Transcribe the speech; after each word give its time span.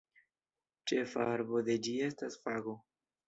Ĉefa 0.91 1.27
arbo 1.35 1.61
de 1.69 1.77
ĝi 1.87 1.95
estas 2.09 2.39
fago. 2.47 2.77